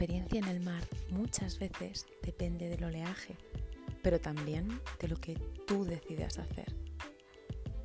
experiencia 0.00 0.38
en 0.38 0.48
el 0.48 0.64
mar 0.64 0.82
muchas 1.10 1.58
veces 1.58 2.06
depende 2.22 2.70
del 2.70 2.84
oleaje, 2.84 3.36
pero 4.02 4.18
también 4.18 4.80
de 4.98 5.08
lo 5.08 5.16
que 5.16 5.34
tú 5.66 5.84
decidas 5.84 6.38
hacer. 6.38 6.74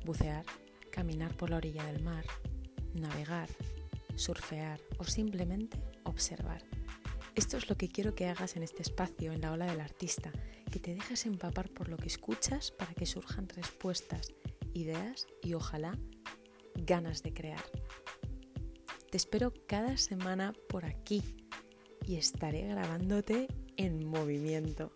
Bucear, 0.02 0.46
caminar 0.90 1.36
por 1.36 1.50
la 1.50 1.58
orilla 1.58 1.84
del 1.84 2.02
mar, 2.02 2.24
navegar, 2.94 3.50
surfear 4.14 4.80
o 4.96 5.04
simplemente 5.04 5.76
observar. 6.04 6.64
Esto 7.34 7.58
es 7.58 7.68
lo 7.68 7.76
que 7.76 7.90
quiero 7.90 8.14
que 8.14 8.28
hagas 8.28 8.56
en 8.56 8.62
este 8.62 8.80
espacio, 8.80 9.32
en 9.32 9.42
la 9.42 9.52
ola 9.52 9.66
del 9.66 9.82
artista, 9.82 10.32
que 10.72 10.80
te 10.80 10.94
dejes 10.94 11.26
empapar 11.26 11.68
por 11.68 11.90
lo 11.90 11.98
que 11.98 12.08
escuchas 12.08 12.70
para 12.70 12.94
que 12.94 13.04
surjan 13.04 13.46
respuestas, 13.50 14.32
ideas 14.72 15.26
y 15.42 15.52
ojalá 15.52 15.98
ganas 16.76 17.22
de 17.22 17.34
crear. 17.34 17.64
Te 19.10 19.18
espero 19.18 19.52
cada 19.66 19.98
semana 19.98 20.54
por 20.70 20.86
aquí 20.86 21.22
y 22.06 22.16
estaré 22.16 22.62
grabándote 22.68 23.48
en 23.76 24.06
movimiento. 24.06 24.92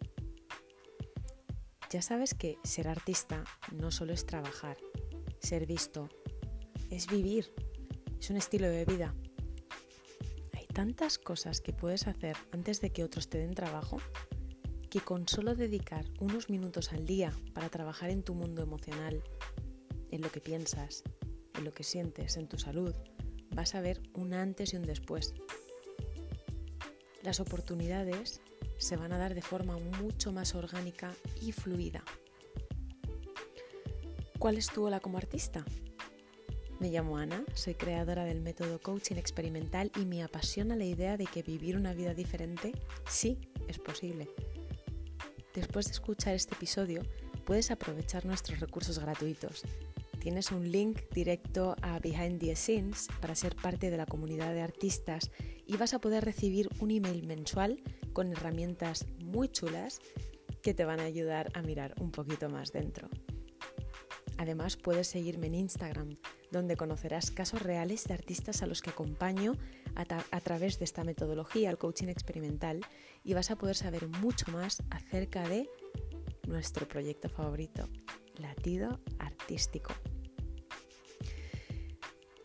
Ya 1.91 2.03
sabes 2.03 2.35
que 2.35 2.57
ser 2.63 2.87
artista 2.87 3.45
no 3.73 3.91
solo 3.91 4.13
es 4.13 4.25
trabajar, 4.25 4.77
ser 5.41 5.67
visto, 5.67 6.09
es 6.89 7.09
vivir, 7.09 7.53
es 8.19 8.31
un 8.31 8.37
estilo 8.37 8.69
de 8.69 8.85
vida. 8.85 9.15
Hay 10.53 10.67
tantas 10.67 11.19
cosas 11.19 11.61
que 11.61 11.73
puedes 11.73 12.07
hacer 12.07 12.37
antes 12.53 12.81
de 12.81 12.91
que 12.91 13.03
otros 13.03 13.29
te 13.29 13.39
den 13.39 13.55
trabajo 13.55 13.97
que 14.89 15.01
con 15.01 15.29
solo 15.29 15.55
dedicar 15.55 16.05
unos 16.19 16.51
minutos 16.51 16.93
al 16.93 17.07
día 17.07 17.33
para 17.55 17.69
trabajar 17.69 18.11
en 18.11 18.25
tu 18.25 18.35
mundo 18.35 18.63
emocional, 18.63 19.23
en 20.11 20.21
lo 20.21 20.31
que 20.33 20.41
piensas, 20.41 21.05
en 21.55 21.65
lo 21.65 21.73
que 21.73 21.85
sientes, 21.85 22.37
en 22.37 22.49
tu 22.49 22.59
salud, 22.59 22.95
vas 23.55 23.75
a 23.75 23.81
ver 23.81 24.03
un 24.15 24.35
antes 24.35 24.75
y 24.75 24.77
un 24.77 24.83
después. 24.83 25.35
Las 27.23 27.39
oportunidades 27.39 28.41
se 28.79 28.97
van 28.97 29.13
a 29.13 29.19
dar 29.19 29.35
de 29.35 29.43
forma 29.43 29.77
mucho 29.79 30.33
más 30.33 30.55
orgánica 30.55 31.13
y 31.41 31.53
fluida. 31.53 32.03
¿Cuál 34.39 34.57
es 34.57 34.69
tu 34.69 34.87
ola 34.87 35.01
como 35.01 35.19
artista? 35.19 35.65
Me 36.79 36.89
llamo 36.89 37.19
Ana, 37.19 37.45
soy 37.53 37.75
creadora 37.75 38.25
del 38.25 38.41
método 38.41 38.81
coaching 38.81 39.17
experimental 39.17 39.93
y 40.01 40.07
me 40.07 40.23
apasiona 40.23 40.77
la 40.77 40.87
idea 40.87 41.19
de 41.19 41.27
que 41.27 41.43
vivir 41.43 41.77
una 41.77 41.93
vida 41.93 42.15
diferente 42.15 42.73
sí 43.07 43.39
es 43.69 43.79
posible. 43.79 44.31
Después 45.55 45.87
de 45.87 45.93
escuchar 45.93 46.35
este 46.35 46.55
episodio, 46.55 47.03
puedes 47.45 47.71
aprovechar 47.71 48.25
nuestros 48.25 48.61
recursos 48.61 48.99
gratuitos 48.99 49.65
tienes 50.21 50.53
un 50.53 50.71
link 50.71 51.01
directo 51.13 51.75
a 51.83 51.99
Behind 51.99 52.39
the 52.39 52.55
Scenes 52.55 53.09
para 53.21 53.35
ser 53.35 53.57
parte 53.57 53.91
de 53.91 53.97
la 53.97 54.07
comunidad 54.07 54.53
de 54.53 54.61
artistas 54.61 55.31
y 55.67 55.77
vas 55.77 55.95
a 55.95 55.99
poder 55.99 56.25
recibir 56.25 56.69
un 56.79 56.91
email 56.91 57.27
mensual 57.27 57.83
con 58.13 58.31
herramientas 58.31 59.07
muy 59.25 59.49
chulas 59.49 60.01
que 60.63 60.75
te 60.75 60.85
van 60.85 61.01
a 61.01 61.05
ayudar 61.05 61.51
a 61.55 61.63
mirar 61.63 61.95
un 62.01 62.11
poquito 62.13 62.51
más 62.51 62.71
dentro. 62.71 63.09
Además 64.37 64.77
puedes 64.77 65.07
seguirme 65.07 65.49
en 65.49 65.55
Instagram, 65.55 66.17
donde 66.51 66.77
conocerás 66.77 67.31
casos 67.31 67.63
reales 67.63 68.05
de 68.05 68.15
artistas 68.15 68.63
a 68.63 68.67
los 68.67 68.83
que 68.83 68.91
acompaño 68.91 69.57
a, 69.95 70.03
a, 70.31 70.41
través 70.41 70.79
de 70.79 70.85
esta 70.85 71.05
metodología, 71.05 71.71
el 71.71 71.79
coaching 71.79 72.09
experimental, 72.09 72.81
y 73.23 73.35
vas 73.35 73.51
a 73.51 73.57
poder 73.57 73.77
saber 73.77 74.09
mucho 74.09 74.51
más 74.51 74.83
acerca 74.91 75.47
de 75.49 75.69
nuestro 76.47 76.89
proyecto 76.89 77.29
favorito, 77.29 77.89
Latido 78.39 79.01
Artístico. 79.19 79.93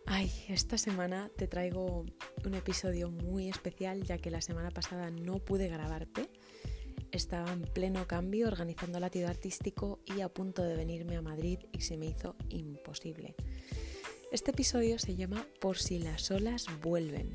Ay, 0.08 0.31
esta 0.50 0.78
semana 0.78 1.31
te 1.36 1.48
traigo 1.48 2.06
un 2.45 2.53
episodio 2.53 3.09
muy 3.09 3.50
especial 3.50 4.03
ya 4.03 4.20
que 4.20 4.30
la 4.30 4.39
semana 4.39 4.70
pasada 4.70 5.09
no 5.09 5.39
pude 5.39 5.67
grabarte. 5.67 6.30
Estaba 7.12 7.52
en 7.52 7.63
pleno 7.63 8.06
cambio 8.07 8.47
organizando 8.47 9.00
latido 9.00 9.30
artístico 9.30 10.00
y 10.06 10.22
a 10.22 10.30
punto 10.30 10.62
de 10.62 10.75
venirme 10.75 11.16
a 11.16 11.24
Madrid 11.24 11.59
y 11.72 11.81
se 11.81 11.97
me 11.97 12.06
hizo 12.06 12.35
imposible. 12.50 13.35
Este 14.31 14.52
episodio 14.52 15.00
se 15.00 15.16
llama 15.16 15.47
Por 15.59 15.78
si 15.80 15.97
las 15.97 16.30
olas 16.30 16.68
vuelven. 16.84 17.31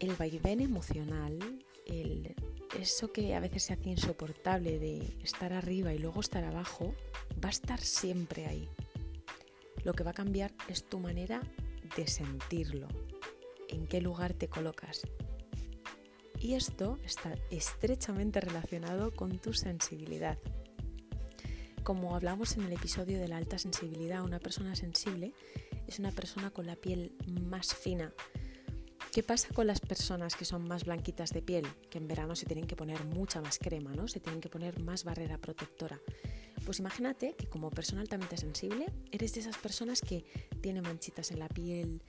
El 0.00 0.14
vaivén 0.16 0.60
emocional, 0.60 1.38
el, 1.86 2.34
eso 2.78 3.10
que 3.10 3.34
a 3.34 3.40
veces 3.40 3.62
se 3.62 3.72
hace 3.72 3.88
insoportable 3.88 4.78
de 4.78 5.16
estar 5.22 5.54
arriba 5.54 5.94
y 5.94 5.98
luego 5.98 6.20
estar 6.20 6.44
abajo, 6.44 6.94
va 7.42 7.48
a 7.48 7.52
estar 7.52 7.80
siempre 7.80 8.44
ahí. 8.46 8.68
Lo 9.84 9.92
que 9.92 10.02
va 10.02 10.10
a 10.10 10.14
cambiar 10.14 10.52
es 10.68 10.84
tu 10.88 10.98
manera 10.98 11.40
de 11.96 12.06
sentirlo, 12.06 12.88
en 13.68 13.86
qué 13.86 14.00
lugar 14.00 14.32
te 14.34 14.48
colocas. 14.48 15.02
Y 16.40 16.54
esto 16.54 16.98
está 17.04 17.34
estrechamente 17.50 18.40
relacionado 18.40 19.14
con 19.14 19.38
tu 19.38 19.52
sensibilidad. 19.54 20.38
Como 21.82 22.16
hablamos 22.16 22.56
en 22.56 22.64
el 22.64 22.72
episodio 22.72 23.18
de 23.18 23.28
la 23.28 23.36
alta 23.36 23.58
sensibilidad, 23.58 24.24
una 24.24 24.38
persona 24.38 24.74
sensible 24.74 25.34
es 25.86 25.98
una 25.98 26.12
persona 26.12 26.50
con 26.50 26.66
la 26.66 26.76
piel 26.76 27.12
más 27.26 27.74
fina. 27.74 28.12
¿Qué 29.12 29.22
pasa 29.22 29.48
con 29.54 29.66
las 29.66 29.80
personas 29.80 30.34
que 30.34 30.44
son 30.44 30.66
más 30.66 30.84
blanquitas 30.84 31.30
de 31.30 31.42
piel? 31.42 31.66
Que 31.90 31.98
en 31.98 32.08
verano 32.08 32.34
se 32.36 32.46
tienen 32.46 32.66
que 32.66 32.74
poner 32.74 33.04
mucha 33.04 33.40
más 33.40 33.58
crema, 33.58 33.94
¿no? 33.94 34.08
Se 34.08 34.18
tienen 34.18 34.40
que 34.40 34.48
poner 34.48 34.80
más 34.80 35.04
barrera 35.04 35.38
protectora. 35.38 36.00
Pues 36.64 36.78
imagínate 36.78 37.34
que 37.36 37.46
como 37.46 37.70
persona 37.70 38.00
altamente 38.00 38.36
sensible 38.36 38.86
eres 39.12 39.34
de 39.34 39.40
esas 39.40 39.58
personas 39.58 40.00
que 40.00 40.24
tiene 40.62 40.80
manchitas 40.80 41.30
en 41.30 41.38
la 41.38 41.48
piel, 41.48 42.02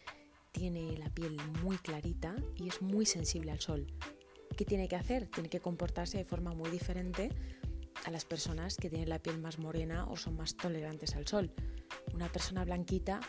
tiene 0.52 0.98
la 0.98 1.10
piel 1.10 1.38
muy 1.62 1.78
clarita 1.78 2.36
y 2.56 2.70
es 2.70 2.82
muy 2.82 3.06
sensible 3.06 3.52
al 3.52 3.60
sol. 3.60 3.88
¿Qué 4.56 4.64
tiene 4.64 4.88
que 4.88 4.96
hacer? 4.96 5.28
Tiene 5.28 5.50
que 5.50 5.60
comportarse 5.60 6.18
de 6.18 6.24
forma 6.24 6.54
muy 6.54 6.70
diferente 6.70 7.30
a 8.06 8.12
las 8.12 8.24
personas 8.24 8.78
que 8.78 8.90
tienen 8.90 9.10
la 9.10 9.20
piel 9.20 9.40
más 9.40 9.60
morena 9.60 10.06
o 10.08 10.16
son 10.16 10.38
más 10.38 10.56
tolerantes 10.56 11.16
al 11.16 11.28
sol. 11.28 11.52
Una 12.14 12.32
persona 12.32 12.64
blanquita 12.64 13.20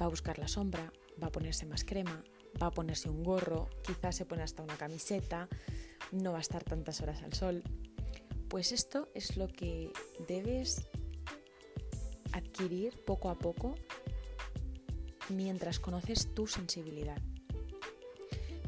va 0.00 0.06
a 0.06 0.10
buscar 0.10 0.38
la 0.38 0.48
sombra, 0.48 0.92
va 1.22 1.28
a 1.28 1.32
ponerse 1.32 1.64
más 1.64 1.84
crema, 1.84 2.22
va 2.60 2.66
a 2.66 2.70
ponerse 2.70 3.08
un 3.08 3.22
gorro, 3.22 3.70
quizás 3.82 4.16
se 4.16 4.26
pone 4.26 4.42
hasta 4.42 4.62
una 4.62 4.76
camiseta, 4.76 5.48
no 6.12 6.32
va 6.32 6.38
a 6.38 6.42
estar 6.42 6.62
tantas 6.64 7.00
horas 7.00 7.22
al 7.22 7.32
sol. 7.32 7.62
Pues 8.56 8.72
esto 8.72 9.10
es 9.12 9.36
lo 9.36 9.48
que 9.48 9.92
debes 10.28 10.88
adquirir 12.32 12.98
poco 13.04 13.28
a 13.28 13.38
poco 13.38 13.74
mientras 15.28 15.78
conoces 15.78 16.32
tu 16.34 16.46
sensibilidad. 16.46 17.18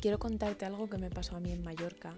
Quiero 0.03 0.19
contarte 0.19 0.67
algo 0.67 0.91
que 0.91 0.99
me 0.99 1.09
pasó 1.09 1.37
a 1.37 1.41
mí 1.41 1.53
en 1.53 1.63
Mallorca 1.63 2.13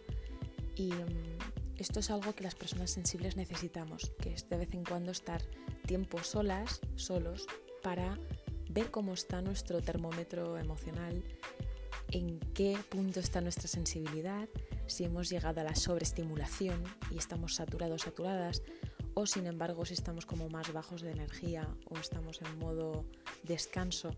y 0.75 0.91
mm, 0.91 1.79
esto 1.79 2.01
es 2.01 2.11
algo 2.11 2.35
que 2.35 2.43
las 2.43 2.57
personas 2.57 2.91
sensibles 2.91 3.37
necesitamos, 3.37 4.11
que 4.21 4.33
es 4.35 4.49
de 4.49 4.57
vez 4.57 4.75
en 4.75 4.83
cuando 4.83 5.13
estar 5.13 5.41
tiempo 5.87 6.25
solas, 6.25 6.81
solos, 6.97 7.47
para 7.85 8.19
ver 8.69 8.91
cómo 8.91 9.13
está 9.13 9.43
nuestro 9.43 9.81
termómetro 9.81 10.59
emocional, 10.59 11.23
en 12.11 12.41
qué 12.53 12.77
punto 12.89 13.21
está 13.21 13.41
nuestra 13.41 13.69
sensibilidad, 13.69 14.49
si 14.91 15.05
hemos 15.05 15.29
llegado 15.29 15.61
a 15.61 15.65
la 15.65 15.75
sobreestimulación 15.75 16.83
y 17.11 17.19
estamos 17.19 17.55
saturados, 17.55 18.03
saturadas, 18.03 18.63
o 19.15 19.27
sin 19.27 19.47
embargo 19.47 19.85
si 19.85 19.95
estamos 19.95 20.27
como 20.27 20.49
más 20.49 20.73
bajos 20.73 21.03
de 21.03 21.13
energía 21.13 21.69
o 21.87 21.97
estamos 21.99 22.41
en 22.43 22.59
modo 22.59 23.05
descanso. 23.43 24.11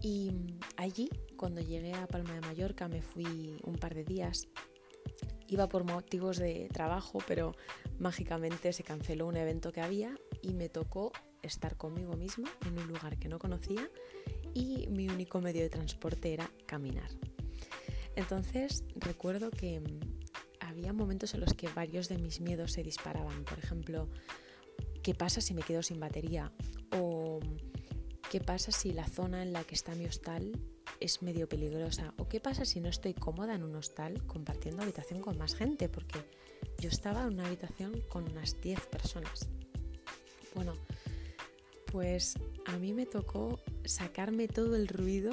Y 0.00 0.32
allí, 0.76 1.10
cuando 1.36 1.60
llegué 1.60 1.94
a 1.94 2.06
Palma 2.06 2.34
de 2.34 2.40
Mallorca, 2.40 2.88
me 2.88 3.02
fui 3.02 3.56
un 3.64 3.76
par 3.76 3.94
de 3.94 4.04
días. 4.04 4.48
Iba 5.48 5.68
por 5.68 5.84
motivos 5.84 6.38
de 6.38 6.68
trabajo, 6.72 7.18
pero 7.26 7.54
mágicamente 7.98 8.72
se 8.72 8.84
canceló 8.84 9.26
un 9.26 9.36
evento 9.36 9.72
que 9.72 9.80
había 9.80 10.16
y 10.40 10.54
me 10.54 10.68
tocó 10.68 11.12
estar 11.42 11.76
conmigo 11.76 12.16
misma 12.16 12.50
en 12.66 12.78
un 12.78 12.86
lugar 12.86 13.18
que 13.18 13.28
no 13.28 13.38
conocía 13.38 13.88
y 14.54 14.86
mi 14.88 15.08
único 15.08 15.40
medio 15.40 15.62
de 15.62 15.70
transporte 15.70 16.32
era 16.32 16.50
caminar. 16.66 17.10
Entonces 18.16 18.84
recuerdo 18.96 19.50
que 19.50 19.80
mm, 19.80 20.00
había 20.60 20.92
momentos 20.92 21.34
en 21.34 21.40
los 21.40 21.54
que 21.54 21.68
varios 21.68 22.08
de 22.08 22.18
mis 22.18 22.40
miedos 22.40 22.72
se 22.72 22.82
disparaban. 22.82 23.44
Por 23.44 23.58
ejemplo, 23.58 24.08
¿qué 25.02 25.14
pasa 25.14 25.40
si 25.40 25.54
me 25.54 25.62
quedo 25.62 25.82
sin 25.82 26.00
batería? 26.00 26.52
O 26.92 27.40
¿qué 28.30 28.40
pasa 28.40 28.72
si 28.72 28.92
la 28.92 29.06
zona 29.06 29.42
en 29.42 29.52
la 29.52 29.64
que 29.64 29.74
está 29.74 29.94
mi 29.94 30.06
hostal 30.06 30.52
es 31.00 31.22
medio 31.22 31.48
peligrosa? 31.48 32.14
¿O 32.16 32.28
qué 32.28 32.40
pasa 32.40 32.64
si 32.64 32.80
no 32.80 32.88
estoy 32.88 33.14
cómoda 33.14 33.54
en 33.54 33.62
un 33.62 33.74
hostal 33.76 34.26
compartiendo 34.26 34.82
habitación 34.82 35.20
con 35.20 35.36
más 35.36 35.54
gente? 35.54 35.88
Porque 35.88 36.18
yo 36.78 36.88
estaba 36.88 37.22
en 37.22 37.34
una 37.34 37.46
habitación 37.46 38.00
con 38.08 38.30
unas 38.30 38.60
10 38.60 38.86
personas. 38.86 39.48
Bueno, 40.54 40.74
pues 41.86 42.34
a 42.66 42.78
mí 42.78 42.94
me 42.94 43.04
tocó 43.04 43.60
sacarme 43.84 44.48
todo 44.48 44.76
el 44.76 44.88
ruido 44.88 45.32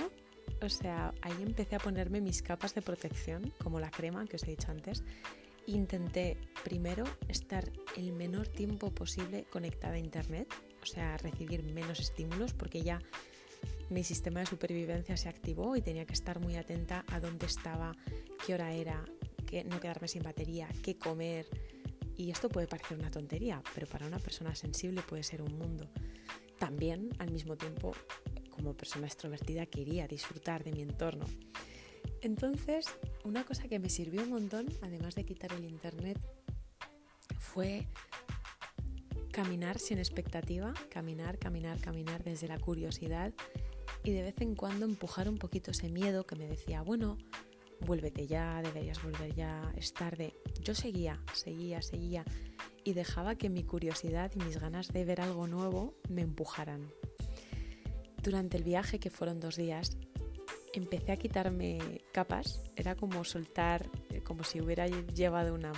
o 0.61 0.69
sea, 0.69 1.13
ahí 1.21 1.41
empecé 1.41 1.75
a 1.75 1.79
ponerme 1.79 2.21
mis 2.21 2.41
capas 2.41 2.75
de 2.75 2.81
protección, 2.81 3.53
como 3.63 3.79
la 3.79 3.91
crema 3.91 4.25
que 4.25 4.35
os 4.35 4.43
he 4.43 4.51
dicho 4.51 4.71
antes. 4.71 5.03
Intenté 5.65 6.37
primero 6.63 7.03
estar 7.27 7.71
el 7.95 8.11
menor 8.11 8.47
tiempo 8.47 8.91
posible 8.91 9.45
conectada 9.51 9.93
a 9.93 9.99
internet, 9.99 10.47
o 10.81 10.85
sea, 10.85 11.17
recibir 11.17 11.63
menos 11.63 11.99
estímulos, 11.99 12.53
porque 12.53 12.81
ya 12.81 12.99
mi 13.89 14.03
sistema 14.03 14.39
de 14.41 14.45
supervivencia 14.45 15.17
se 15.17 15.29
activó 15.29 15.75
y 15.75 15.81
tenía 15.81 16.05
que 16.05 16.13
estar 16.13 16.39
muy 16.39 16.55
atenta 16.55 17.05
a 17.07 17.19
dónde 17.19 17.45
estaba, 17.45 17.95
qué 18.45 18.53
hora 18.53 18.73
era, 18.73 19.03
que 19.45 19.63
no 19.63 19.79
quedarme 19.79 20.07
sin 20.07 20.23
batería, 20.23 20.67
qué 20.83 20.97
comer. 20.97 21.47
Y 22.15 22.31
esto 22.31 22.49
puede 22.49 22.67
parecer 22.67 22.97
una 22.99 23.09
tontería, 23.09 23.63
pero 23.73 23.87
para 23.87 24.05
una 24.05 24.19
persona 24.19 24.53
sensible 24.53 25.01
puede 25.01 25.23
ser 25.23 25.41
un 25.41 25.57
mundo. 25.57 25.89
También, 26.59 27.09
al 27.17 27.31
mismo 27.31 27.55
tiempo, 27.55 27.93
como 28.59 28.73
persona 28.73 29.07
extrovertida, 29.07 29.65
quería 29.65 30.05
disfrutar 30.05 30.65
de 30.65 30.73
mi 30.73 30.81
entorno. 30.81 31.25
Entonces, 32.21 32.85
una 33.23 33.45
cosa 33.45 33.69
que 33.69 33.79
me 33.79 33.89
sirvió 33.89 34.23
un 34.23 34.31
montón, 34.31 34.67
además 34.81 35.15
de 35.15 35.23
quitar 35.23 35.53
el 35.53 35.63
internet, 35.63 36.19
fue 37.39 37.87
caminar 39.31 39.79
sin 39.79 39.97
expectativa, 39.97 40.73
caminar, 40.89 41.37
caminar, 41.37 41.79
caminar 41.79 42.23
desde 42.23 42.49
la 42.49 42.59
curiosidad 42.59 43.33
y 44.03 44.11
de 44.11 44.23
vez 44.23 44.41
en 44.41 44.55
cuando 44.55 44.85
empujar 44.85 45.29
un 45.29 45.37
poquito 45.37 45.71
ese 45.71 45.87
miedo 45.87 46.25
que 46.25 46.35
me 46.35 46.45
decía, 46.45 46.81
bueno, 46.81 47.17
vuélvete 47.85 48.27
ya, 48.27 48.61
deberías 48.61 49.01
volver 49.01 49.33
ya, 49.33 49.73
es 49.77 49.93
tarde. 49.93 50.33
Yo 50.61 50.75
seguía, 50.75 51.23
seguía, 51.33 51.81
seguía 51.81 52.25
y 52.83 52.91
dejaba 52.91 53.35
que 53.35 53.49
mi 53.49 53.63
curiosidad 53.63 54.31
y 54.35 54.43
mis 54.43 54.59
ganas 54.59 54.89
de 54.89 55.05
ver 55.05 55.21
algo 55.21 55.47
nuevo 55.47 55.95
me 56.09 56.21
empujaran. 56.21 56.91
Durante 58.23 58.57
el 58.57 58.63
viaje, 58.63 58.99
que 58.99 59.09
fueron 59.09 59.39
dos 59.39 59.55
días, 59.55 59.97
empecé 60.73 61.11
a 61.11 61.17
quitarme 61.17 62.01
capas, 62.11 62.61
era 62.75 62.95
como 62.95 63.23
soltar, 63.23 63.89
eh, 64.09 64.21
como 64.21 64.43
si 64.43 64.61
hubiera 64.61 64.87
llevado 64.87 65.53
una 65.53 65.71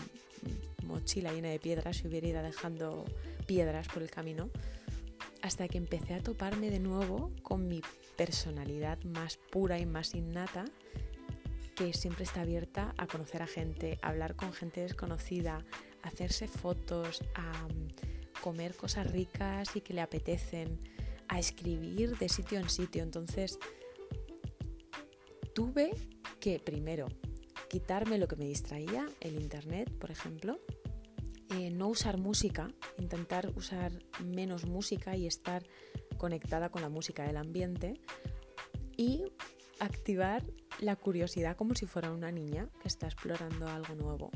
mochila 0.85 1.31
llena 1.31 1.49
de 1.49 1.59
piedras 1.59 2.03
y 2.03 2.07
hubiera 2.07 2.27
ido 2.27 2.41
dejando 2.41 3.05
piedras 3.45 3.87
por 3.87 4.01
el 4.01 4.09
camino, 4.09 4.49
hasta 5.41 5.67
que 5.67 5.77
empecé 5.77 6.13
a 6.13 6.21
toparme 6.21 6.69
de 6.69 6.79
nuevo 6.79 7.31
con 7.41 7.67
mi 7.67 7.81
personalidad 8.15 9.01
más 9.03 9.37
pura 9.37 9.79
y 9.79 9.85
más 9.85 10.13
innata 10.13 10.65
que 11.75 11.93
siempre 11.93 12.23
está 12.23 12.41
abierta 12.41 12.93
a 12.97 13.07
conocer 13.07 13.41
a 13.41 13.47
gente, 13.47 13.97
a 14.01 14.09
hablar 14.09 14.35
con 14.35 14.53
gente 14.53 14.81
desconocida, 14.81 15.65
a 16.03 16.07
hacerse 16.07 16.47
fotos, 16.47 17.23
a 17.33 17.67
mm, 17.67 18.41
comer 18.41 18.75
cosas 18.75 19.09
ricas 19.11 19.75
y 19.75 19.81
que 19.81 19.93
le 19.93 20.01
apetecen, 20.01 20.79
a 21.31 21.39
escribir 21.39 22.17
de 22.17 22.27
sitio 22.27 22.59
en 22.59 22.69
sitio. 22.69 23.01
Entonces, 23.03 23.57
tuve 25.55 25.91
que 26.41 26.59
primero 26.59 27.07
quitarme 27.69 28.17
lo 28.17 28.27
que 28.27 28.35
me 28.35 28.45
distraía, 28.45 29.07
el 29.21 29.41
internet, 29.41 29.89
por 29.97 30.11
ejemplo, 30.11 30.59
eh, 31.55 31.71
no 31.71 31.87
usar 31.87 32.17
música, 32.17 32.69
intentar 32.97 33.49
usar 33.55 33.93
menos 34.23 34.65
música 34.65 35.15
y 35.15 35.25
estar 35.25 35.63
conectada 36.17 36.69
con 36.69 36.81
la 36.81 36.89
música 36.89 37.23
del 37.23 37.37
ambiente 37.37 37.93
y 38.97 39.23
activar 39.79 40.43
la 40.79 40.97
curiosidad 40.97 41.55
como 41.55 41.75
si 41.75 41.85
fuera 41.85 42.11
una 42.11 42.31
niña 42.31 42.67
que 42.81 42.89
está 42.89 43.07
explorando 43.07 43.69
algo 43.69 43.95
nuevo. 43.95 44.31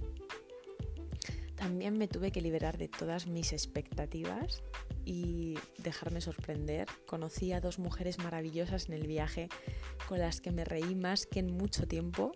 También 1.55 1.97
me 1.97 2.07
tuve 2.07 2.31
que 2.31 2.41
liberar 2.41 2.77
de 2.77 2.87
todas 2.87 3.27
mis 3.27 3.51
expectativas 3.51 4.63
y 5.05 5.57
dejarme 5.77 6.21
sorprender. 6.21 6.87
Conocí 7.05 7.53
a 7.53 7.61
dos 7.61 7.79
mujeres 7.79 8.17
maravillosas 8.17 8.87
en 8.89 8.95
el 8.95 9.07
viaje 9.07 9.49
con 10.07 10.19
las 10.19 10.41
que 10.41 10.51
me 10.51 10.65
reí 10.65 10.95
más 10.95 11.25
que 11.25 11.39
en 11.39 11.55
mucho 11.55 11.87
tiempo. 11.87 12.31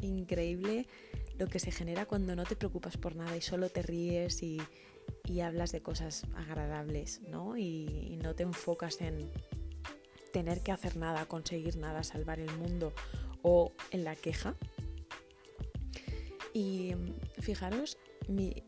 Increíble 0.00 0.86
lo 1.38 1.46
que 1.48 1.58
se 1.58 1.70
genera 1.70 2.06
cuando 2.06 2.34
no 2.34 2.44
te 2.44 2.56
preocupas 2.56 2.96
por 2.96 3.16
nada 3.16 3.36
y 3.36 3.40
solo 3.40 3.68
te 3.68 3.82
ríes 3.82 4.42
y, 4.42 4.60
hablas 5.42 5.72
de 5.72 5.82
cosas 5.82 6.24
agradables, 6.34 7.20
¿no? 7.28 7.58
y 7.58 8.18
no 8.22 8.34
te 8.34 8.44
enfocas 8.44 9.00
en 9.02 9.30
tener 10.34 10.62
que 10.62 10.72
hacer 10.72 10.96
nada, 10.96 11.26
conseguir 11.26 11.76
nada, 11.76 12.02
salvar 12.02 12.40
el 12.40 12.52
mundo 12.56 12.92
o 13.42 13.72
en 13.92 14.02
la 14.02 14.16
queja. 14.16 14.56
Y 16.52 16.92
fijaros, 17.40 17.98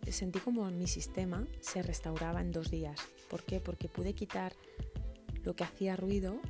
sentí 0.08 0.38
como 0.38 0.70
mi 0.70 0.86
sistema 0.86 1.44
se 1.60 1.82
restauraba 1.82 2.40
en 2.40 2.52
dos 2.52 2.70
días. 2.70 3.00
¿Por 3.28 3.42
qué? 3.44 3.60
Porque 3.60 3.88
pude 3.88 4.14
quitar 4.14 4.52
lo 5.44 5.54
que 5.54 5.64
hacía 5.64 5.96
ruido 5.96 6.40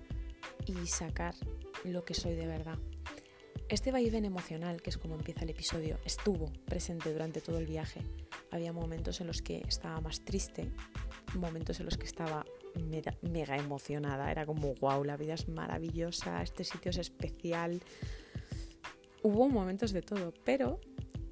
y 0.66 0.86
sacar 0.86 1.34
lo 1.84 2.04
que 2.04 2.14
soy 2.14 2.34
de 2.34 2.46
verdad. 2.46 2.78
Este 3.68 3.90
vaivén 3.90 4.24
emocional, 4.24 4.80
que 4.80 4.90
es 4.90 4.98
como 4.98 5.16
empieza 5.16 5.42
el 5.42 5.50
episodio, 5.50 5.98
estuvo 6.04 6.52
presente 6.66 7.12
durante 7.12 7.40
todo 7.40 7.58
el 7.58 7.66
viaje. 7.66 8.00
Había 8.52 8.72
momentos 8.72 9.20
en 9.20 9.26
los 9.26 9.42
que 9.42 9.62
estaba 9.66 10.00
más 10.00 10.24
triste, 10.24 10.70
momentos 11.34 11.80
en 11.80 11.86
los 11.86 11.96
que 11.96 12.06
estaba 12.06 12.44
mega, 13.22 13.56
emocionada. 13.56 14.30
Era 14.30 14.46
como, 14.46 14.74
wow, 14.76 15.02
la 15.02 15.16
vida 15.16 15.34
es 15.34 15.48
maravillosa, 15.48 16.42
este 16.42 16.62
sitio 16.62 16.90
es 16.90 16.98
especial. 16.98 17.82
Hubo 19.22 19.48
momentos 19.48 19.90
de 19.92 20.02
todo, 20.02 20.32
pero 20.44 20.80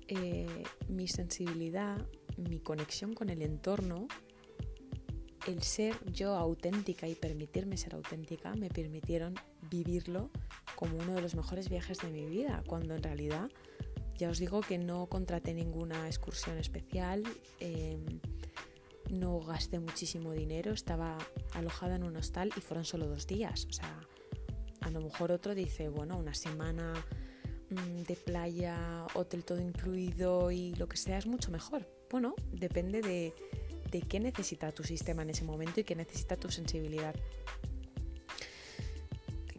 eh, 0.09 0.65
mi 0.89 1.07
sensibilidad, 1.07 2.05
mi 2.37 2.59
conexión 2.59 3.15
con 3.15 3.31
el 3.31 3.43
entorno, 3.43 4.09
el 5.47 5.63
ser 5.63 5.95
yo 6.13 6.35
auténtica 6.37 7.07
y 7.09 7.15
permitirme 7.15 7.77
ser 7.77 7.95
auténtica 7.95 8.55
me 8.55 8.69
permitieron 8.69 9.35
vivirlo 9.71 10.31
como 10.75 10.97
uno 10.97 11.15
de 11.15 11.23
los 11.23 11.35
mejores 11.35 11.69
viajes 11.69 11.99
de 11.99 12.09
mi 12.09 12.27
vida, 12.27 12.63
cuando 12.67 12.95
en 12.95 13.03
realidad 13.03 13.51
ya 14.17 14.31
os 14.31 14.39
digo 14.39 14.61
que 14.61 14.79
no 14.79 15.07
contraté 15.07 15.55
ninguna 15.55 16.07
excursión 16.07 16.59
especial. 16.59 17.25
Em, 17.61 18.21
no 19.11 19.41
gasté 19.41 19.81
muchísimo 19.81 20.33
dinero, 20.33 20.73
estaba 20.73 21.19
alojada 21.53 21.97
en 21.97 22.05
un 22.05 22.17
hostal 22.17 22.51
y 22.57 22.61
fueron 22.61 22.85
solo 22.85 23.07
dos 23.07 23.27
días. 23.27 23.67
O 23.69 23.73
sea, 23.73 24.01
a 24.81 24.91
lo 24.91 25.01
mejor 25.01 25.31
otro 25.33 25.55
dice, 25.55 25.89
bueno, 25.89 26.17
una 26.17 26.35
semana 26.35 26.95
mm, 27.71 28.03
de 28.03 28.17
playa, 28.17 29.07
hotel 29.15 29.45
todo 29.45 29.61
incluido 29.61 30.51
y 30.51 30.75
lo 30.75 30.89
que 30.89 30.97
sea 30.97 31.19
es 31.19 31.27
mucho 31.27 31.51
mejor. 31.51 31.87
Bueno, 32.11 32.35
depende 32.53 33.03
de, 33.03 33.35
de 33.95 34.03
qué 34.03 34.19
necesita 34.19 34.73
tu 34.73 34.83
sistema 34.83 35.23
en 35.23 35.31
ese 35.31 35.45
momento 35.45 35.79
y 35.79 35.85
qué 35.85 35.95
necesita 35.95 36.35
tu 36.35 36.51
sensibilidad. 36.51 37.15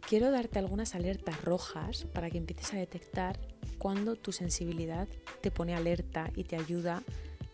Quiero 0.06 0.30
darte 0.30 0.58
algunas 0.58 0.94
alertas 0.94 1.42
rojas 1.42 2.04
para 2.12 2.28
que 2.28 2.36
empieces 2.36 2.74
a 2.74 2.76
detectar 2.76 3.40
cuando 3.78 4.14
tu 4.14 4.32
sensibilidad 4.32 5.08
te 5.40 5.50
pone 5.50 5.74
alerta 5.74 6.30
y 6.36 6.44
te 6.44 6.56
ayuda 6.56 7.02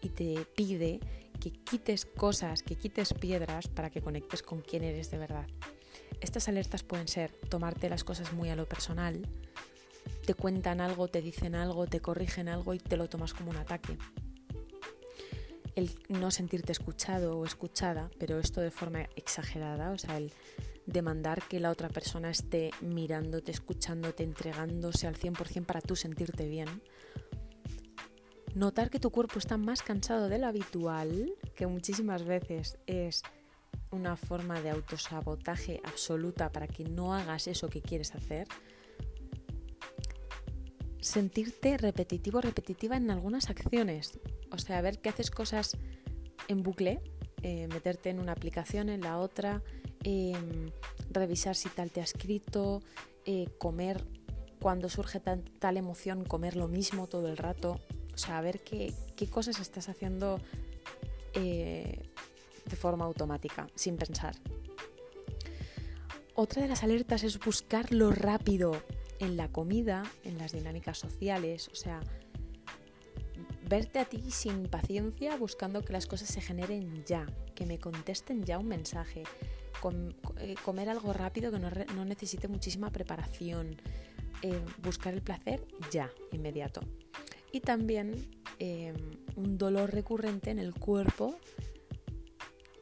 y 0.00 0.08
te 0.08 0.44
pide 0.56 0.99
que 1.40 1.52
quites 1.52 2.05
cosas, 2.05 2.64
que 2.64 2.75
quites 2.75 3.14
piedras 3.14 3.69
para 3.69 3.88
que 3.88 4.02
conectes 4.02 4.43
con 4.43 4.61
quién 4.61 4.82
eres 4.82 5.08
de 5.12 5.19
verdad. 5.19 5.46
Estas 6.20 6.49
alertas 6.49 6.82
pueden 6.82 7.06
ser 7.06 7.31
tomarte 7.49 7.88
las 7.90 8.02
cosas 8.02 8.33
muy 8.33 8.50
a 8.50 8.57
lo 8.57 8.68
personal, 8.68 9.25
te 10.26 10.35
cuentan 10.35 10.80
algo, 10.80 11.07
te 11.07 11.23
dicen 11.23 11.54
algo, 11.54 11.87
te 11.87 12.00
corrigen 12.00 12.49
algo 12.49 12.75
y 12.75 12.80
te 12.80 12.97
lo 12.97 13.09
tomas 13.09 13.35
como 13.35 13.50
un 13.50 13.57
ataque. 13.57 13.97
El 15.75 15.91
no 16.09 16.31
sentirte 16.31 16.73
escuchado 16.73 17.38
o 17.38 17.47
escuchada, 17.47 18.11
pero 18.19 18.38
esto 18.38 18.61
de 18.61 18.71
forma 18.71 19.09
exagerada, 19.17 19.91
o 19.93 19.99
sea, 19.99 20.19
el 20.19 20.33
demandar 20.87 21.43
que 21.49 21.61
la 21.61 21.71
otra 21.71 21.88
persona 21.88 22.31
esté 22.31 22.71
mirándote, 22.81 23.52
escuchándote, 23.52 24.23
entregándose 24.23 25.07
al 25.07 25.17
100% 25.17 25.64
para 25.64 25.81
tú 25.81 25.97
sentirte 25.97 26.47
bien 26.49 26.69
Notar 28.55 28.91
que 28.91 29.00
tu 29.00 29.11
cuerpo 29.11 29.38
está 29.38 29.57
más 29.57 29.81
cansado 29.81 30.29
de 30.29 30.38
lo 30.38 30.47
habitual, 30.47 31.35
que 31.57 31.67
muchísimas 31.67 32.25
veces 32.25 32.79
es 32.87 33.23
una 33.91 34.17
forma 34.17 34.61
de 34.61 34.69
autosabotaje 34.69 35.81
absoluta 35.85 36.52
para 36.52 36.69
que 36.69 36.85
no 36.85 37.14
hagas 37.14 37.47
eso 37.47 37.71
que 37.71 37.81
quieres 37.81 38.14
hacer. 38.14 38.47
Sentirte 41.00 41.79
repetitivo, 41.79 42.43
repetitiva 42.43 42.99
en 42.99 43.11
algunas 43.11 43.49
acciones. 43.49 44.19
O 44.52 44.59
sea, 44.59 44.80
ver 44.80 45.00
que 45.00 45.09
haces 45.09 45.30
cosas 45.30 45.76
en 46.49 46.62
bucle, 46.62 47.00
eh, 47.42 47.66
meterte 47.68 48.11
en 48.11 48.21
una 48.21 48.32
aplicación, 48.32 48.88
en 48.88 49.00
la 49.00 49.18
otra, 49.18 49.62
em, 50.04 50.71
revisar 51.11 51.56
si 51.56 51.68
tal 51.68 51.90
te 51.90 52.00
ha 52.00 52.04
escrito, 52.04 52.82
eh, 53.25 53.47
comer 53.59 54.04
cuando 54.61 54.88
surge 54.88 55.21
tal 55.21 55.76
emoción, 55.76 56.25
comer 56.25 56.56
lo 56.56 56.68
mismo 56.68 57.09
todo 57.09 57.28
el 57.28 57.37
rato. 57.37 57.80
O 58.14 58.18
sea, 58.18 58.40
ver 58.40 58.61
qué, 58.61 58.94
cosas 59.30 59.61
estás 59.61 59.88
haciendo 59.88 60.40
eh, 61.35 62.09
de 62.66 62.76
forma 62.76 63.04
automática, 63.04 63.68
sin 63.75 63.97
pensar. 63.97 64.37
Otra 66.35 66.62
de 66.62 66.68
las 66.68 66.82
alertas 66.82 67.25
es 67.25 67.38
buscar 67.38 67.92
lo 67.92 68.11
rápido 68.11 68.73
en 69.18 69.37
la 69.37 69.49
comida, 69.49 70.02
en 70.25 70.38
las 70.38 70.52
dinámicas 70.52 70.99
sociales, 70.99 71.68
o 71.68 71.75
sea, 71.75 72.00
verte 73.73 74.00
a 74.00 74.05
ti 74.05 74.31
sin 74.31 74.64
paciencia 74.64 75.35
buscando 75.38 75.83
que 75.83 75.95
las 75.95 76.07
cosas 76.07 76.29
se 76.29 76.43
generen 76.43 77.05
ya, 77.07 77.25
que 77.55 77.64
me 77.64 77.79
contesten 77.79 78.45
ya 78.45 78.59
un 78.59 78.69
mensaje, 78.69 79.23
eh, 79.23 80.55
comer 80.62 80.91
algo 80.91 81.14
rápido 81.14 81.50
que 81.50 81.59
no, 81.59 82.05
necesite 82.05 82.49
muchísima 82.49 82.91
preparación, 82.91 83.81
eh, 84.43 84.61
buscar 84.83 85.14
el 85.14 85.23
placer 85.23 85.67
ya, 85.91 86.11
inmediato. 86.33 86.83
Y 87.50 87.61
también 87.61 88.29
em, 88.59 88.95
un 89.37 89.57
dolor 89.57 89.91
recurrente 89.91 90.50
en 90.50 90.59
el 90.59 90.75
cuerpo 90.75 91.38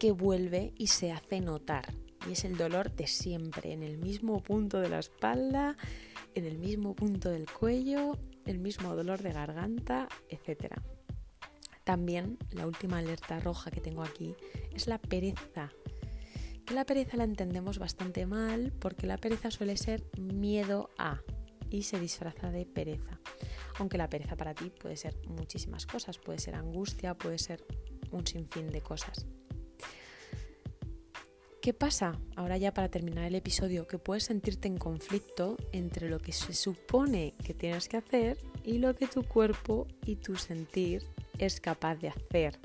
que 0.01 0.11
vuelve 0.11 0.73
y 0.77 0.89
se 0.89 1.13
hace 1.13 1.41
notar. 1.41 1.95
y 2.29 2.33
es 2.33 2.45
el 2.45 2.57
dolor 2.57 2.91
de 2.97 3.07
siempre, 3.07 3.73
en 3.73 3.85
el 3.85 3.97
mismo 3.97 4.43
punto 4.43 4.81
de 4.81 4.89
la 4.89 4.99
espalda, 4.99 5.77
en 6.35 6.47
el 6.47 6.59
mismo 6.59 6.95
punto 6.95 7.31
del 7.31 7.49
cuello, 7.49 8.19
el 8.51 8.59
mismo 8.59 8.95
dolor 8.95 9.23
de 9.23 9.33
garganta, 9.33 10.09
etc. 10.29 10.75
También 11.85 12.39
la 12.51 12.67
última 12.67 12.99
alerta 12.99 13.41
roja 13.41 13.71
que 13.71 13.81
tengo 13.81 14.03
aquí 14.03 14.35
es 14.75 14.87
la 14.87 14.99
pereza. 14.99 15.73
Que 16.67 16.75
la 16.75 16.85
pereza 16.85 17.17
la 17.17 17.25
entendemos 17.25 17.79
bastante 17.79 18.27
mal 18.27 18.73
porque 18.79 19.07
la 19.07 19.19
pereza 19.19 19.51
suele 19.51 19.77
ser 19.77 20.05
miedo 20.19 20.91
a 20.99 21.21
y 21.71 21.85
se 21.85 21.99
disfraza 21.99 22.51
de 22.51 22.67
pereza. 22.67 23.21
Aunque 23.79 23.99
la 23.99 24.09
pereza 24.09 24.37
para 24.37 24.55
ti 24.55 24.71
puede 24.71 24.97
ser 24.97 25.17
muchísimas 25.29 25.87
cosas, 25.87 26.19
puede 26.19 26.39
ser 26.39 26.55
angustia, 26.55 27.15
puede 27.15 27.39
ser 27.39 27.65
un 28.11 28.27
sinfín 28.27 28.69
de 28.69 28.83
cosas. 28.83 29.27
¿Qué 31.61 31.75
pasa? 31.75 32.19
Ahora 32.37 32.57
ya 32.57 32.73
para 32.73 32.89
terminar 32.89 33.27
el 33.27 33.35
episodio, 33.35 33.87
que 33.87 33.99
puedes 33.99 34.25
sentirte 34.25 34.67
en 34.67 34.79
conflicto 34.79 35.59
entre 35.73 36.09
lo 36.09 36.19
que 36.19 36.33
se 36.33 36.55
supone 36.55 37.35
que 37.45 37.53
tienes 37.53 37.87
que 37.87 37.99
hacer 37.99 38.39
y 38.65 38.79
lo 38.79 38.97
que 38.97 39.07
tu 39.07 39.25
cuerpo 39.25 39.87
y 40.07 40.17
tu 40.17 40.37
sentir 40.37 41.07
es 41.37 41.61
capaz 41.61 41.97
de 41.97 42.09
hacer. 42.09 42.59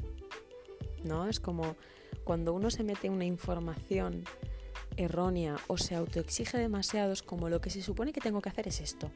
¿No? 1.03 1.27
Es 1.27 1.41
como 1.41 1.75
cuando 2.23 2.53
uno 2.53 2.71
se 2.71 2.85
mete 2.85 3.07
en 3.07 3.13
una 3.13 3.25
información 3.25 4.23
errónea 4.95 5.57
o 5.67 5.77
se 5.77 5.95
autoexige 5.95 6.57
demasiado, 6.57 7.11
es 7.11 7.21
como 7.21 7.49
lo 7.49 7.59
que 7.59 7.71
se 7.71 7.81
supone 7.81 8.13
que 8.13 8.21
tengo 8.21 8.41
que 8.41 8.47
hacer 8.47 8.69
es 8.69 8.79
esto. 8.79 9.11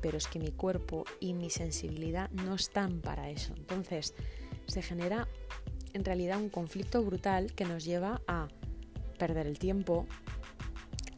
Pero 0.00 0.16
es 0.16 0.28
que 0.28 0.38
mi 0.38 0.52
cuerpo 0.52 1.04
y 1.18 1.34
mi 1.34 1.50
sensibilidad 1.50 2.30
no 2.30 2.54
están 2.54 3.00
para 3.00 3.30
eso. 3.30 3.52
Entonces 3.56 4.14
se 4.68 4.80
genera 4.80 5.26
en 5.92 6.04
realidad 6.04 6.38
un 6.38 6.50
conflicto 6.50 7.02
brutal 7.02 7.52
que 7.54 7.64
nos 7.64 7.84
lleva 7.84 8.22
a 8.28 8.46
perder 9.18 9.46
el 9.46 9.58
tiempo, 9.58 10.06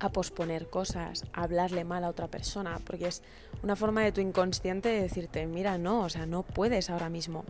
a 0.01 0.11
posponer 0.11 0.69
cosas, 0.69 1.25
a 1.33 1.43
hablarle 1.43 1.85
mal 1.85 2.05
a 2.05 2.09
otra 2.09 2.29
persona, 2.29 2.79
porque 2.85 3.09
es 3.09 3.23
una 3.63 3.77
forma 3.77 4.03
de 4.03 4.13
tu 4.13 4.21
inconsciente 4.21 4.89
de 4.89 5.03
decirte, 5.03 5.47
mira, 5.47 5.79
no, 5.79 6.01
o 6.01 6.09
sea, 6.09 6.27
no 6.27 6.43
puedes 6.43 6.91
ahora 6.91 7.11
mismo. 7.11 7.45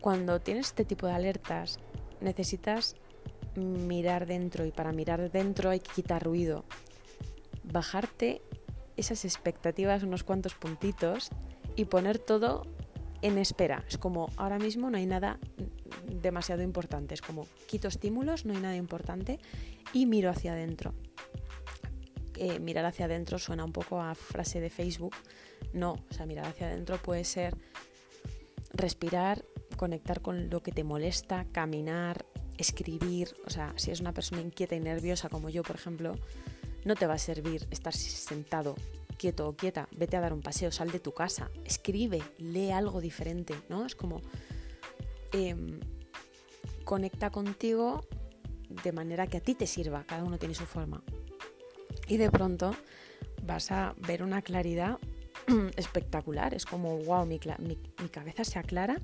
Cuando 0.00 0.40
tienes 0.40 0.66
este 0.66 0.84
tipo 0.84 1.06
de 1.06 1.14
alertas, 1.14 1.78
necesitas 2.20 2.96
mirar 3.56 4.26
dentro 4.26 4.64
y 4.64 4.72
para 4.72 4.92
mirar 4.92 5.30
dentro 5.30 5.70
hay 5.70 5.80
que 5.80 5.92
quitar 5.92 6.22
ruido, 6.22 6.64
bajarte 7.64 8.42
esas 8.96 9.24
expectativas 9.24 10.02
unos 10.02 10.22
cuantos 10.24 10.54
puntitos 10.54 11.30
y 11.76 11.86
poner 11.86 12.18
todo 12.18 12.66
en 13.22 13.38
espera. 13.38 13.84
Es 13.88 13.98
como 13.98 14.30
ahora 14.36 14.58
mismo 14.58 14.90
no 14.90 14.98
hay 14.98 15.06
nada 15.06 15.38
demasiado 16.22 16.62
importante. 16.62 17.14
Es 17.14 17.22
como 17.22 17.46
quito 17.66 17.88
estímulos, 17.88 18.44
no 18.44 18.54
hay 18.54 18.60
nada 18.60 18.76
importante 18.76 19.38
y 19.92 20.06
miro 20.06 20.30
hacia 20.30 20.52
adentro. 20.52 20.94
Eh, 22.36 22.58
mirar 22.58 22.84
hacia 22.86 23.04
adentro 23.04 23.38
suena 23.38 23.64
un 23.64 23.72
poco 23.72 24.00
a 24.00 24.14
frase 24.14 24.60
de 24.60 24.70
Facebook. 24.70 25.14
No, 25.72 25.92
o 25.92 26.14
sea, 26.14 26.26
mirar 26.26 26.46
hacia 26.46 26.66
adentro 26.66 26.98
puede 26.98 27.24
ser 27.24 27.56
respirar, 28.72 29.44
conectar 29.76 30.22
con 30.22 30.48
lo 30.48 30.62
que 30.62 30.72
te 30.72 30.84
molesta, 30.84 31.46
caminar, 31.52 32.24
escribir. 32.56 33.34
O 33.46 33.50
sea, 33.50 33.74
si 33.76 33.90
es 33.90 34.00
una 34.00 34.12
persona 34.12 34.40
inquieta 34.40 34.74
y 34.74 34.80
nerviosa 34.80 35.28
como 35.28 35.50
yo, 35.50 35.62
por 35.62 35.76
ejemplo, 35.76 36.14
no 36.84 36.94
te 36.96 37.06
va 37.06 37.14
a 37.14 37.18
servir 37.18 37.66
estar 37.70 37.94
sentado 37.94 38.74
quieto 39.18 39.46
o 39.46 39.54
quieta, 39.54 39.88
vete 39.92 40.16
a 40.16 40.20
dar 40.20 40.32
un 40.32 40.42
paseo, 40.42 40.72
sal 40.72 40.90
de 40.90 40.98
tu 40.98 41.12
casa, 41.12 41.50
escribe, 41.64 42.20
lee 42.38 42.72
algo 42.72 43.00
diferente, 43.00 43.54
¿no? 43.68 43.86
Es 43.86 43.94
como 43.94 44.20
em, 45.32 45.78
conecta 46.82 47.30
contigo 47.30 48.06
de 48.84 48.92
manera 48.92 49.26
que 49.26 49.38
a 49.38 49.40
ti 49.40 49.54
te 49.54 49.66
sirva, 49.66 50.04
cada 50.04 50.24
uno 50.24 50.38
tiene 50.38 50.54
su 50.54 50.64
forma. 50.64 51.02
Y 52.08 52.16
de 52.16 52.30
pronto 52.30 52.74
vas 53.42 53.70
a 53.70 53.94
ver 54.06 54.22
una 54.22 54.42
claridad 54.42 54.98
espectacular, 55.76 56.54
es 56.54 56.64
como, 56.64 56.98
wow, 56.98 57.26
mi, 57.26 57.40
mi 57.58 58.08
cabeza 58.08 58.44
se 58.44 58.58
aclara 58.58 59.00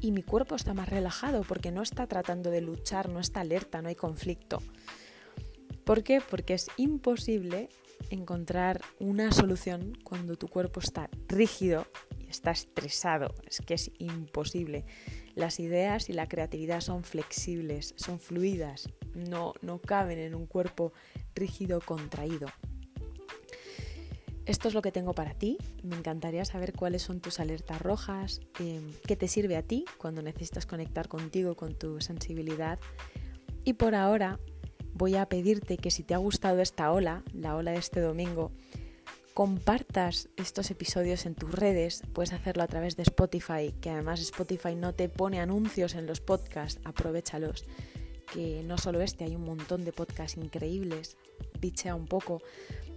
y 0.00 0.12
mi 0.12 0.22
cuerpo 0.22 0.54
está 0.54 0.74
más 0.74 0.88
relajado 0.88 1.42
porque 1.42 1.70
no 1.70 1.82
está 1.82 2.06
tratando 2.06 2.50
de 2.50 2.60
luchar, 2.60 3.08
no 3.08 3.20
está 3.20 3.40
alerta, 3.40 3.82
no 3.82 3.88
hay 3.88 3.94
conflicto. 3.94 4.60
¿Por 5.84 6.02
qué? 6.02 6.20
Porque 6.20 6.54
es 6.54 6.68
imposible 6.76 7.68
encontrar 8.10 8.80
una 8.98 9.32
solución 9.32 9.96
cuando 10.02 10.36
tu 10.36 10.48
cuerpo 10.48 10.80
está 10.80 11.08
rígido 11.28 11.86
y 12.18 12.28
está 12.28 12.50
estresado. 12.50 13.34
Es 13.46 13.60
que 13.60 13.74
es 13.74 13.90
imposible. 13.98 14.84
Las 15.34 15.58
ideas 15.58 16.08
y 16.08 16.12
la 16.12 16.28
creatividad 16.28 16.80
son 16.80 17.02
flexibles, 17.02 17.94
son 17.96 18.20
fluidas, 18.20 18.88
no, 19.14 19.52
no 19.62 19.80
caben 19.80 20.18
en 20.18 20.34
un 20.34 20.46
cuerpo 20.46 20.92
rígido, 21.34 21.80
contraído. 21.80 22.46
Esto 24.46 24.68
es 24.68 24.74
lo 24.74 24.82
que 24.82 24.92
tengo 24.92 25.14
para 25.14 25.32
ti. 25.32 25.56
Me 25.82 25.96
encantaría 25.96 26.44
saber 26.44 26.74
cuáles 26.74 27.02
son 27.02 27.20
tus 27.20 27.40
alertas 27.40 27.80
rojas, 27.80 28.40
eh, 28.60 28.80
qué 29.06 29.16
te 29.16 29.26
sirve 29.26 29.56
a 29.56 29.62
ti 29.62 29.86
cuando 29.96 30.20
necesitas 30.20 30.66
conectar 30.66 31.08
contigo, 31.08 31.56
con 31.56 31.74
tu 31.74 32.00
sensibilidad. 32.00 32.78
Y 33.64 33.72
por 33.72 33.94
ahora 33.94 34.38
voy 34.92 35.16
a 35.16 35.26
pedirte 35.26 35.78
que 35.78 35.90
si 35.90 36.02
te 36.02 36.12
ha 36.12 36.18
gustado 36.18 36.60
esta 36.60 36.92
ola, 36.92 37.24
la 37.32 37.56
ola 37.56 37.72
de 37.72 37.78
este 37.78 38.00
domingo, 38.00 38.52
compartas 39.34 40.28
estos 40.36 40.70
episodios 40.70 41.26
en 41.26 41.34
tus 41.34 41.50
redes, 41.50 42.04
puedes 42.12 42.32
hacerlo 42.32 42.62
a 42.62 42.68
través 42.68 42.96
de 42.96 43.02
Spotify, 43.02 43.74
que 43.80 43.90
además 43.90 44.20
Spotify 44.20 44.76
no 44.76 44.94
te 44.94 45.08
pone 45.08 45.40
anuncios 45.40 45.96
en 45.96 46.06
los 46.06 46.20
podcasts, 46.20 46.80
aprovechalos, 46.84 47.64
que 48.32 48.62
no 48.64 48.78
solo 48.78 49.00
este, 49.00 49.24
hay 49.24 49.34
un 49.34 49.44
montón 49.44 49.84
de 49.84 49.92
podcasts 49.92 50.38
increíbles, 50.38 51.16
pichea 51.58 51.96
un 51.96 52.06
poco, 52.06 52.42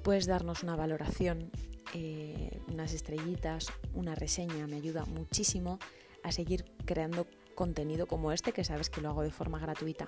puedes 0.03 0.27
darnos 0.27 0.61
una 0.61 0.75
valoración, 0.75 1.51
eh, 1.95 2.59
unas 2.67 2.93
estrellitas, 2.93 3.67
una 3.95 4.13
reseña, 4.13 4.67
me 4.67 4.75
ayuda 4.75 5.05
muchísimo 5.05 5.79
a 6.23 6.31
seguir 6.31 6.65
creando 6.85 7.25
contenido 7.55 8.05
como 8.05 8.31
este, 8.31 8.51
que 8.51 8.63
sabes 8.63 8.91
que 8.91 9.01
lo 9.01 9.09
hago 9.09 9.23
de 9.23 9.31
forma 9.31 9.57
gratuita. 9.57 10.07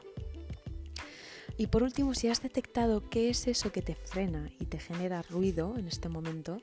Y 1.60 1.68
por 1.68 1.84
último, 1.84 2.14
si 2.14 2.30
has 2.30 2.42
detectado 2.42 3.10
qué 3.10 3.30
es 3.30 3.46
eso 3.46 3.74
que 3.74 3.82
te 3.82 3.94
frena 3.94 4.50
y 4.62 4.66
te 4.66 4.80
genera 4.80 5.24
ruido 5.24 5.78
en 5.78 5.90
este 5.90 6.08
momento, 6.08 6.62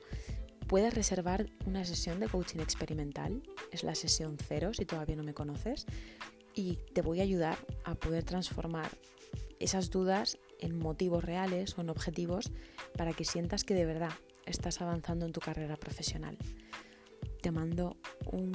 puedes 0.65 0.91
reservar 0.95 1.51
una 1.67 1.85
sesión 1.85 2.19
de 2.19 2.27
coaching 2.27 2.61
experimental. 2.61 3.43
Es 3.71 3.83
la 3.83 3.93
sesión 3.93 4.37
cero 4.39 4.73
si 4.73 4.85
todavía 4.85 5.15
no 5.15 5.21
me 5.21 5.35
conoces. 5.35 5.85
Y 6.55 6.79
te 6.95 7.03
voy 7.03 7.19
a 7.19 7.23
ayudar 7.23 7.59
a 7.83 7.93
poder 7.93 8.23
transformar 8.23 8.89
esas 9.59 9.91
dudas 9.91 10.39
en 10.57 10.79
motivos 10.79 11.23
reales 11.23 11.77
o 11.77 11.81
en 11.81 11.91
objetivos 11.91 12.51
para 12.97 13.13
que 13.13 13.23
sientas 13.23 13.63
que 13.63 13.75
de 13.75 13.85
verdad 13.85 14.13
estás 14.47 14.81
avanzando 14.81 15.27
en 15.27 15.31
tu 15.31 15.41
carrera 15.41 15.77
profesional. 15.77 16.39
Te 17.43 17.51
mando 17.51 17.97
un 18.31 18.51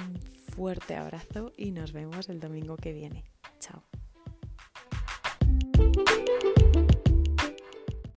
fuerte 0.48 0.96
abrazo 0.96 1.52
y 1.56 1.70
nos 1.70 1.92
vemos 1.92 2.28
el 2.28 2.40
domingo 2.40 2.76
que 2.76 2.92
viene. 2.92 3.31